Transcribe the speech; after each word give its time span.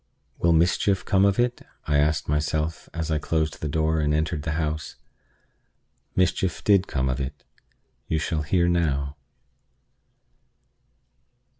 "Will 0.39 0.51
mischief 0.51 1.05
come 1.05 1.25
of 1.25 1.37
it?" 1.37 1.61
I 1.85 1.97
asked 1.99 2.27
myself 2.27 2.89
as 2.91 3.11
I 3.11 3.19
closed 3.19 3.61
the 3.61 3.67
door 3.67 3.99
and 3.99 4.15
entered 4.15 4.41
the 4.41 4.53
house. 4.57 4.95
Mischief 6.15 6.63
did 6.63 6.87
come 6.87 7.07
of 7.07 7.21
it. 7.21 7.43
You 8.07 8.17
shall 8.17 8.41
hear 8.41 8.67
how. 8.67 9.15